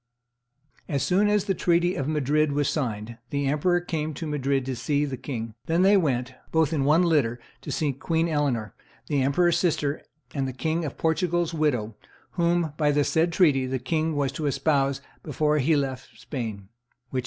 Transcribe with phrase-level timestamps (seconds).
[0.89, 4.75] "As soon as the treaty of Madrid was signed, the emperor came to Madrid to
[4.75, 8.73] see the king; then they went, both in one litter, to see Queen Eleanor,
[9.05, 10.01] the emperor's sister
[10.33, 11.93] and the king of Portugal's widow,
[12.31, 16.69] whom, by the said treaty, the king was to espouse before he left Spain,
[17.11, 17.19] which he did."